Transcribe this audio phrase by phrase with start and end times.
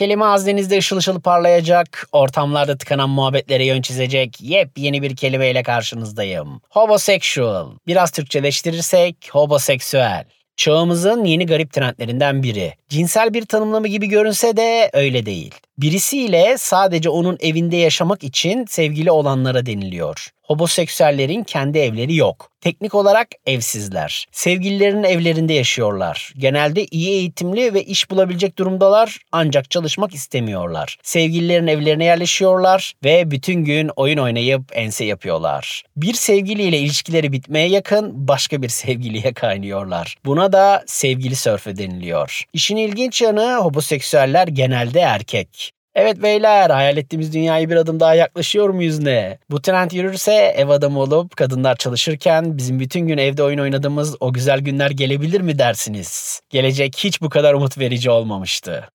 [0.00, 6.60] Kelime hazinenizde ışıl ışıl parlayacak, ortamlarda tıkanan muhabbetlere yön çizecek yepyeni bir kelimeyle karşınızdayım.
[6.70, 7.70] Homosexual.
[7.86, 10.24] Biraz Türkçeleştirirsek homoseksüel.
[10.56, 12.74] Çağımızın yeni garip trendlerinden biri.
[12.88, 15.54] Cinsel bir tanımlama gibi görünse de öyle değil.
[15.82, 20.30] Birisiyle sadece onun evinde yaşamak için sevgili olanlara deniliyor.
[20.42, 22.50] Homoseksüellerin kendi evleri yok.
[22.60, 24.26] Teknik olarak evsizler.
[24.32, 26.32] Sevgililerinin evlerinde yaşıyorlar.
[26.38, 30.98] Genelde iyi eğitimli ve iş bulabilecek durumdalar ancak çalışmak istemiyorlar.
[31.02, 35.82] Sevgililerin evlerine yerleşiyorlar ve bütün gün oyun oynayıp ense yapıyorlar.
[35.96, 40.16] Bir sevgiliyle ilişkileri bitmeye yakın başka bir sevgiliye kaynıyorlar.
[40.24, 42.42] Buna da sevgili sörfü deniliyor.
[42.52, 45.69] İşin ilginç yanı homoseksüeller genelde erkek.
[45.94, 49.38] Evet beyler hayal ettiğimiz dünyayı bir adım daha yaklaşıyor muyuz ne?
[49.50, 54.32] Bu trend yürürse ev adamı olup kadınlar çalışırken bizim bütün gün evde oyun oynadığımız o
[54.32, 56.40] güzel günler gelebilir mi dersiniz?
[56.50, 58.88] Gelecek hiç bu kadar umut verici olmamıştı.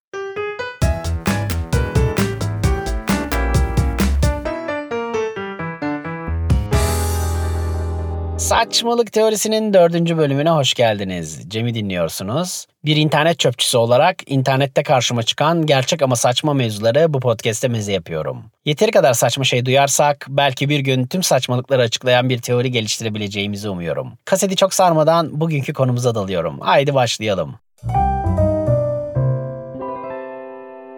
[8.46, 11.50] Saçmalık Teorisi'nin dördüncü bölümüne hoş geldiniz.
[11.50, 12.66] Cem'i dinliyorsunuz.
[12.84, 18.44] Bir internet çöpçüsü olarak internette karşıma çıkan gerçek ama saçma mevzuları bu podcast'te meze yapıyorum.
[18.64, 24.12] Yeteri kadar saçma şey duyarsak belki bir gün tüm saçmalıkları açıklayan bir teori geliştirebileceğimizi umuyorum.
[24.24, 26.60] Kaseti çok sarmadan bugünkü konumuza dalıyorum.
[26.60, 27.54] Haydi başlayalım.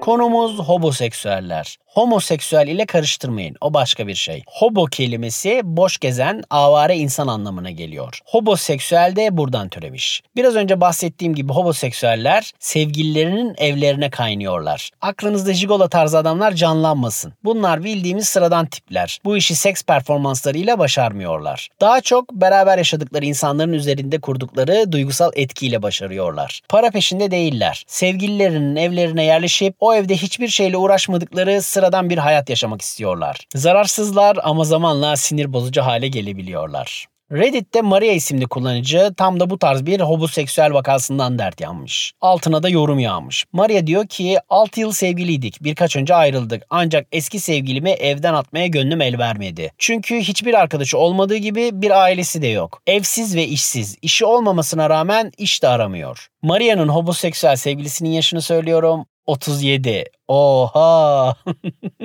[0.01, 1.77] Konumuz homoseksüeller.
[1.99, 3.57] Homoseksüel ile karıştırmayın.
[3.61, 4.43] O başka bir şey.
[4.47, 8.21] Hobo kelimesi boş gezen, avare insan anlamına geliyor.
[8.25, 10.23] Homoseksüel de buradan türemiş.
[10.37, 14.91] Biraz önce bahsettiğim gibi homoseksüeller sevgililerinin evlerine kaynıyorlar.
[15.01, 17.33] Aklınızda jigola tarzı adamlar canlanmasın.
[17.45, 19.19] Bunlar bildiğimiz sıradan tipler.
[19.25, 21.69] Bu işi seks performanslarıyla başarmıyorlar.
[21.81, 26.61] Daha çok beraber yaşadıkları insanların üzerinde kurdukları duygusal etkiyle başarıyorlar.
[26.69, 27.85] Para peşinde değiller.
[27.87, 33.37] Sevgililerinin evlerine yerleşip o evde hiçbir şeyle uğraşmadıkları sıradan bir hayat yaşamak istiyorlar.
[33.55, 37.07] Zararsızlar ama zamanla sinir bozucu hale gelebiliyorlar.
[37.33, 42.13] Reddit'te Maria isimli kullanıcı tam da bu tarz bir homoseksüel vakasından dert yanmış.
[42.21, 43.45] Altına da yorum yağmış.
[43.53, 45.65] Maria diyor ki 6 yıl sevgiliydik.
[45.65, 46.63] Birkaç önce ayrıldık.
[46.71, 49.73] Ancak eski sevgilimi evden atmaya gönlüm el vermedi.
[49.79, 52.83] Çünkü hiçbir arkadaşı olmadığı gibi bir ailesi de yok.
[52.87, 53.97] Evsiz ve işsiz.
[54.03, 56.29] İşi olmamasına rağmen iş de aramıyor.
[56.43, 59.07] Maria'nın homoseksüel sevgilisinin yaşını söylüyorum.
[59.29, 60.05] 37.
[60.29, 61.35] Oha.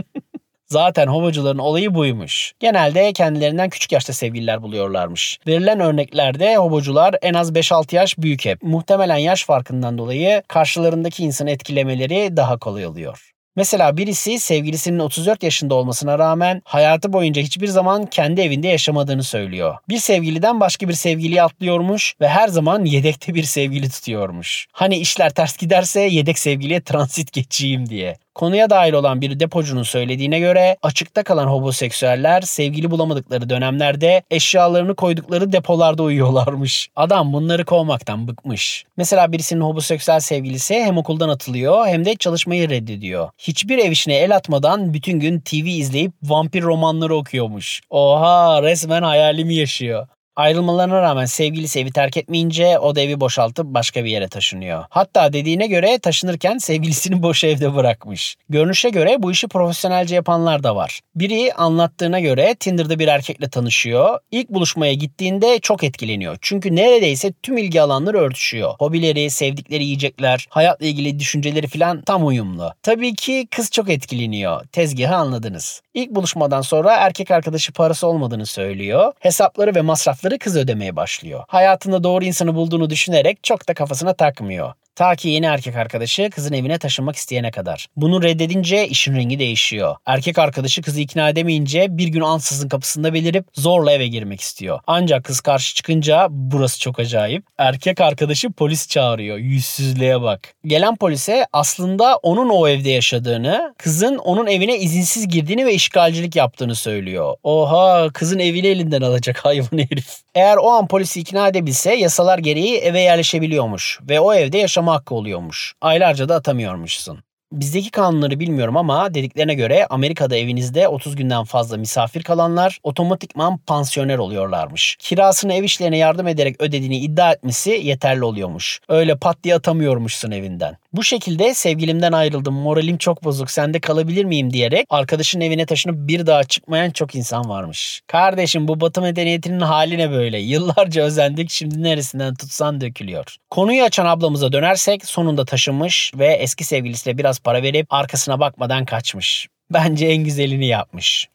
[0.65, 2.53] Zaten homocuların olayı buymuş.
[2.59, 5.39] Genelde kendilerinden küçük yaşta sevgililer buluyorlarmış.
[5.47, 8.63] Verilen örneklerde homocular en az 5-6 yaş büyük hep.
[8.63, 13.32] Muhtemelen yaş farkından dolayı karşılarındaki insanı etkilemeleri daha kolay oluyor.
[13.55, 19.77] Mesela birisi sevgilisinin 34 yaşında olmasına rağmen hayatı boyunca hiçbir zaman kendi evinde yaşamadığını söylüyor.
[19.89, 24.67] Bir sevgiliden başka bir sevgiliyi atlıyormuş ve her zaman yedekte bir sevgili tutuyormuş.
[24.71, 28.17] Hani işler ters giderse yedek sevgiliye transit geçeyim diye.
[28.35, 35.51] Konuya dahil olan bir depocunun söylediğine göre açıkta kalan homoseksüeller sevgili bulamadıkları dönemlerde eşyalarını koydukları
[35.51, 36.89] depolarda uyuyorlarmış.
[36.95, 38.85] Adam bunları kovmaktan bıkmış.
[38.97, 43.29] Mesela birisinin homoseksüel sevgilisi hem okuldan atılıyor hem de çalışmayı reddediyor.
[43.37, 47.81] Hiçbir ev işine el atmadan bütün gün TV izleyip vampir romanları okuyormuş.
[47.89, 50.07] Oha resmen hayalimi yaşıyor.
[50.35, 54.85] Ayrılmalarına rağmen sevgilisi evi terk etmeyince o da evi boşaltıp başka bir yere taşınıyor.
[54.89, 58.35] Hatta dediğine göre taşınırken sevgilisini boş evde bırakmış.
[58.49, 60.99] Görünüşe göre bu işi profesyonelce yapanlar da var.
[61.15, 64.19] Biri anlattığına göre Tinder'da bir erkekle tanışıyor.
[64.31, 66.37] İlk buluşmaya gittiğinde çok etkileniyor.
[66.41, 68.73] Çünkü neredeyse tüm ilgi alanları örtüşüyor.
[68.79, 72.73] Hobileri, sevdikleri yiyecekler, hayatla ilgili düşünceleri falan tam uyumlu.
[72.83, 74.65] Tabii ki kız çok etkileniyor.
[74.65, 75.81] Tezgahı anladınız.
[75.93, 79.13] İlk buluşmadan sonra erkek arkadaşı parası olmadığını söylüyor.
[79.19, 81.43] Hesapları ve masraf masrafları kız ödemeye başlıyor.
[81.47, 84.73] Hayatında doğru insanı bulduğunu düşünerek çok da kafasına takmıyor.
[84.95, 87.87] Ta ki yeni erkek arkadaşı kızın evine taşınmak isteyene kadar.
[87.95, 89.95] Bunu reddedince işin rengi değişiyor.
[90.05, 94.79] Erkek arkadaşı kızı ikna edemeyince bir gün ansızın kapısında belirip zorla eve girmek istiyor.
[94.87, 97.45] Ancak kız karşı çıkınca burası çok acayip.
[97.57, 99.37] Erkek arkadaşı polis çağırıyor.
[99.37, 100.53] Yüzsüzlüğe bak.
[100.65, 106.75] Gelen polise aslında onun o evde yaşadığını, kızın onun evine izinsiz girdiğini ve işgalcilik yaptığını
[106.75, 107.35] söylüyor.
[107.43, 110.17] Oha kızın evini elinden alacak hayvan herif.
[110.35, 115.15] Eğer o an polisi ikna edebilse yasalar gereği eve yerleşebiliyormuş ve o evde yaşama hakkı
[115.15, 115.73] oluyormuş.
[115.81, 117.23] Aylarca da atamıyormuşsun.
[117.53, 124.17] Bizdeki kanunları bilmiyorum ama dediklerine göre Amerika'da evinizde 30 günden fazla misafir kalanlar otomatikman pansiyoner
[124.17, 124.95] oluyorlarmış.
[124.99, 128.79] Kirasını ev işlerine yardım ederek ödediğini iddia etmesi yeterli oluyormuş.
[128.89, 130.77] Öyle pat diye atamıyormuşsun evinden.
[130.93, 136.25] Bu şekilde sevgilimden ayrıldım, moralim çok bozuk, sende kalabilir miyim diyerek arkadaşın evine taşınıp bir
[136.25, 138.01] daha çıkmayan çok insan varmış.
[138.07, 140.39] Kardeşim bu batı medeniyetinin haline böyle.
[140.39, 143.35] Yıllarca özendik şimdi neresinden tutsan dökülüyor.
[143.49, 149.47] Konuyu açan ablamıza dönersek sonunda taşınmış ve eski sevgilisiyle biraz para verip arkasına bakmadan kaçmış.
[149.73, 151.29] Bence en güzelini yapmış.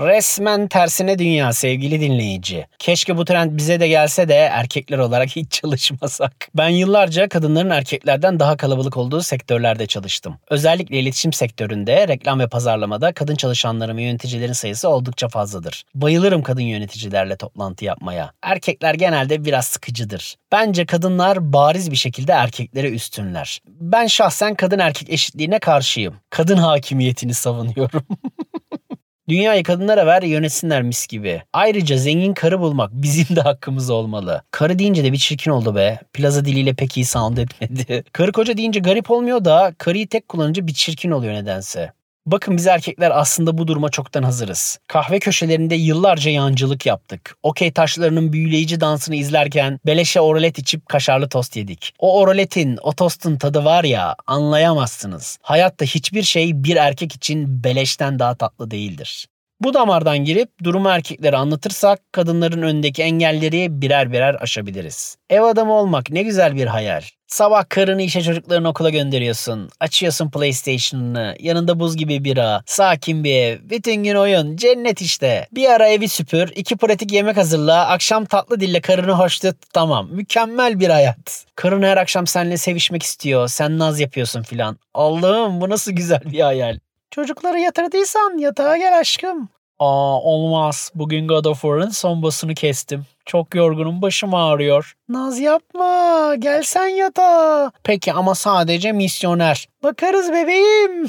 [0.00, 2.66] Resmen tersine dünya sevgili dinleyici.
[2.78, 6.48] Keşke bu trend bize de gelse de erkekler olarak hiç çalışmasak.
[6.54, 10.38] Ben yıllarca kadınların erkeklerden daha kalabalık olduğu sektörlerde çalıştım.
[10.50, 15.84] Özellikle iletişim sektöründe, reklam ve pazarlamada kadın çalışanların ve yöneticilerin sayısı oldukça fazladır.
[15.94, 18.32] Bayılırım kadın yöneticilerle toplantı yapmaya.
[18.42, 20.36] Erkekler genelde biraz sıkıcıdır.
[20.52, 23.60] Bence kadınlar bariz bir şekilde erkeklere üstünler.
[23.66, 26.16] Ben şahsen kadın erkek eşitliğine karşıyım.
[26.30, 28.02] Kadın hakimiyetini savunuyorum.
[29.28, 31.42] Dünyayı kadınlara ver yönetsinler mis gibi.
[31.52, 34.42] Ayrıca zengin karı bulmak bizim de hakkımız olmalı.
[34.50, 35.98] Karı deyince de bir çirkin oldu be.
[36.12, 38.04] Plaza diliyle pek iyi sound etmedi.
[38.12, 41.92] Karı koca deyince garip olmuyor da karıyı tek kullanınca bir çirkin oluyor nedense.
[42.30, 44.78] Bakın biz erkekler aslında bu duruma çoktan hazırız.
[44.86, 47.36] Kahve köşelerinde yıllarca yancılık yaptık.
[47.42, 51.94] Okey taşlarının büyüleyici dansını izlerken beleşe oralet içip kaşarlı tost yedik.
[51.98, 55.38] O oraletin, o tostun tadı var ya anlayamazsınız.
[55.42, 59.26] Hayatta hiçbir şey bir erkek için beleşten daha tatlı değildir.
[59.60, 65.16] Bu damardan girip durumu erkeklere anlatırsak kadınların önündeki engelleri birer birer aşabiliriz.
[65.30, 67.02] Ev adamı olmak ne güzel bir hayal.
[67.26, 69.70] Sabah karını işe çocuklarını okula gönderiyorsun.
[69.80, 71.36] Açıyorsun PlayStation'ını.
[71.40, 72.62] Yanında buz gibi bira.
[72.66, 73.58] Sakin bir ev.
[73.62, 74.56] Bütün gün oyun.
[74.56, 75.46] Cennet işte.
[75.52, 76.52] Bir ara evi süpür.
[76.56, 77.86] iki pratik yemek hazırla.
[77.86, 79.56] Akşam tatlı dille karını hoş tut.
[79.72, 80.08] Tamam.
[80.10, 81.44] Mükemmel bir hayat.
[81.54, 83.48] Karın her akşam seninle sevişmek istiyor.
[83.48, 84.78] Sen naz yapıyorsun filan.
[84.94, 86.78] Allah'ım bu nasıl güzel bir hayal.
[87.10, 89.48] Çocukları yatırdıysan yatağa gel aşkım.
[89.78, 90.90] Aa olmaz.
[90.94, 93.06] Bugün God of War'ın son boss'unu kestim.
[93.26, 94.96] Çok yorgunum başım ağrıyor.
[95.08, 96.34] Naz yapma.
[96.38, 97.70] Gel sen yatağa.
[97.84, 99.68] Peki ama sadece misyoner.
[99.82, 101.06] Bakarız bebeğim.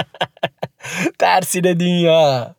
[1.18, 2.54] Tersine dünya.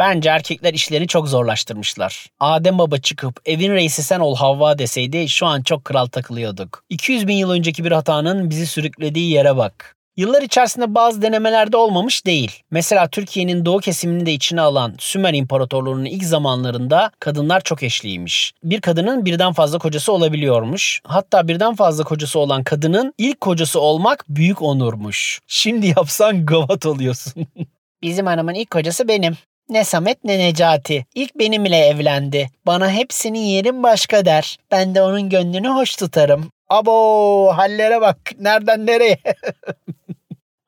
[0.00, 2.26] Bence erkekler işlerini çok zorlaştırmışlar.
[2.40, 6.84] Adem Baba çıkıp evin reisi sen ol Havva deseydi şu an çok kral takılıyorduk.
[6.88, 9.96] 200 bin yıl önceki bir hatanın bizi sürüklediği yere bak.
[10.16, 12.62] Yıllar içerisinde bazı denemelerde olmamış değil.
[12.70, 18.52] Mesela Türkiye'nin doğu kesimini de içine alan Sümer İmparatorluğu'nun ilk zamanlarında kadınlar çok eşliymiş.
[18.64, 21.00] Bir kadının birden fazla kocası olabiliyormuş.
[21.04, 25.40] Hatta birden fazla kocası olan kadının ilk kocası olmak büyük onurmuş.
[25.46, 27.46] Şimdi yapsan gavat oluyorsun.
[28.02, 29.36] Bizim hanımın ilk kocası benim.
[29.70, 31.06] Ne Samet ne Necati.
[31.14, 32.48] İlk benimle evlendi.
[32.66, 34.56] Bana hepsinin yerim başka der.
[34.70, 36.50] Ben de onun gönlünü hoş tutarım.
[36.68, 38.18] Abo hallere bak.
[38.38, 39.18] Nereden nereye?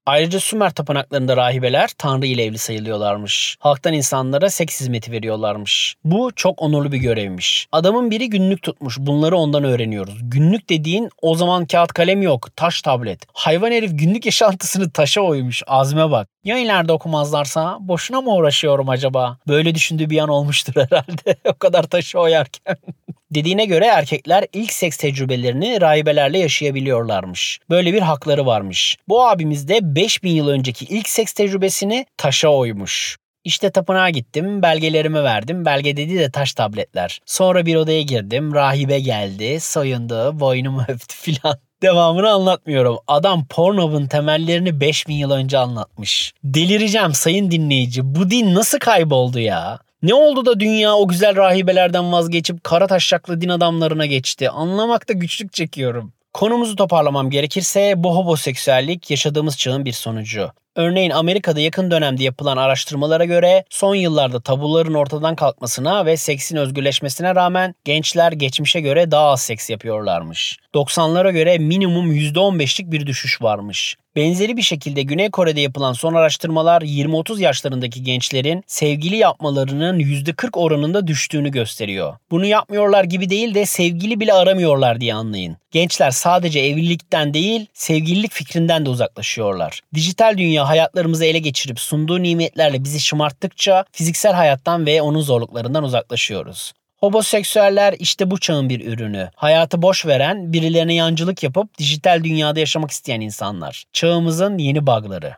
[0.07, 3.57] Ayrıca Sümer tapınaklarında rahibeler Tanrı ile evli sayılıyorlarmış.
[3.61, 5.95] Halktan insanlara seks hizmeti veriyorlarmış.
[6.05, 7.67] Bu çok onurlu bir görevmiş.
[7.73, 8.99] Adamın biri günlük tutmuş.
[8.99, 10.19] Bunları ondan öğreniyoruz.
[10.23, 12.57] Günlük dediğin o zaman kağıt kalem yok.
[12.57, 13.21] Taş tablet.
[13.33, 15.63] Hayvan herif günlük yaşantısını taşa oymuş.
[15.67, 16.29] Azme bak.
[16.45, 19.39] Ya ileride okumazlarsa boşuna mı uğraşıyorum acaba?
[19.49, 21.37] Böyle düşündüğü bir an olmuştur herhalde.
[21.45, 22.77] o kadar taşı oyarken.
[23.31, 27.59] Dediğine göre erkekler ilk seks tecrübelerini rahibelerle yaşayabiliyorlarmış.
[27.71, 28.97] Böyle bir hakları varmış.
[29.09, 33.17] Bu abimiz de 5000 yıl önceki ilk seks tecrübesini taşa oymuş.
[33.45, 35.65] İşte tapınağa gittim, belgelerimi verdim.
[35.65, 37.21] Belge dedi de taş tabletler.
[37.27, 41.59] Sonra bir odaya girdim, rahibe geldi, soyundu, boynumu öptü filan.
[41.83, 42.99] Devamını anlatmıyorum.
[43.07, 46.33] Adam Pornhub'un temellerini 5000 yıl önce anlatmış.
[46.45, 48.15] Delireceğim sayın dinleyici.
[48.15, 49.79] Bu din nasıl kayboldu ya?
[50.03, 54.51] Ne oldu da dünya o güzel rahibelerden vazgeçip kara taşaklı din adamlarına geçti?
[54.51, 56.13] Anlamakta güçlük çekiyorum.
[56.33, 60.51] Konumuzu toparlamam gerekirse bu homoseksüellik yaşadığımız çağın bir sonucu.
[60.77, 67.35] Örneğin Amerika'da yakın dönemde yapılan araştırmalara göre son yıllarda tabuların ortadan kalkmasına ve seksin özgürleşmesine
[67.35, 70.59] rağmen gençler geçmişe göre daha az seks yapıyorlarmış.
[70.75, 73.97] 90'lara göre minimum %15'lik bir düşüş varmış.
[74.17, 81.07] Benzeri bir şekilde Güney Kore'de yapılan son araştırmalar 20-30 yaşlarındaki gençlerin sevgili yapmalarının %40 oranında
[81.07, 82.17] düştüğünü gösteriyor.
[82.31, 85.57] Bunu yapmıyorlar gibi değil de sevgili bile aramıyorlar diye anlayın.
[85.71, 89.81] Gençler sadece evlilikten değil, sevgililik fikrinden de uzaklaşıyorlar.
[89.95, 96.73] Dijital dünya hayatlarımızı ele geçirip sunduğu nimetlerle bizi şımarttıkça fiziksel hayattan ve onun zorluklarından uzaklaşıyoruz.
[97.03, 99.31] Homoseksüeller işte bu çağın bir ürünü.
[99.35, 103.85] Hayatı boş veren, birilerine yancılık yapıp dijital dünyada yaşamak isteyen insanlar.
[103.93, 105.37] Çağımızın yeni bugları.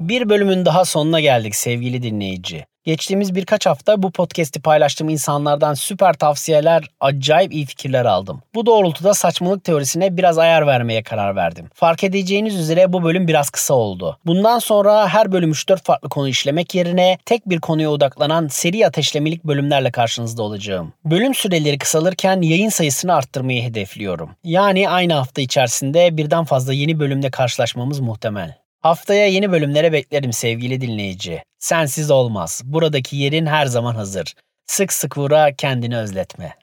[0.00, 2.66] Bir bölümün daha sonuna geldik sevgili dinleyici.
[2.84, 8.42] Geçtiğimiz birkaç hafta bu podcast'i paylaştığım insanlardan süper tavsiyeler, acayip iyi fikirler aldım.
[8.54, 11.70] Bu doğrultuda saçmalık teorisine biraz ayar vermeye karar verdim.
[11.74, 14.18] Fark edeceğiniz üzere bu bölüm biraz kısa oldu.
[14.26, 19.44] Bundan sonra her bölüm 3-4 farklı konu işlemek yerine tek bir konuya odaklanan seri ateşlemelik
[19.44, 20.92] bölümlerle karşınızda olacağım.
[21.04, 24.30] Bölüm süreleri kısalırken yayın sayısını arttırmayı hedefliyorum.
[24.44, 28.61] Yani aynı hafta içerisinde birden fazla yeni bölümde karşılaşmamız muhtemel.
[28.82, 31.42] Haftaya yeni bölümlere beklerim sevgili dinleyici.
[31.58, 32.62] Sensiz olmaz.
[32.64, 34.34] Buradaki yerin her zaman hazır.
[34.66, 36.61] Sık sık vura kendini özletme.